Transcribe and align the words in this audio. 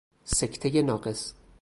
سکته 0.37 0.81
ناقص 0.81 1.21